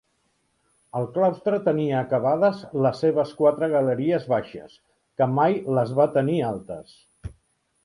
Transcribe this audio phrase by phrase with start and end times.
[0.99, 4.75] El claustre tenia acabades les seves quatre galeries baixes,
[5.21, 6.99] que mai les va tenir altes.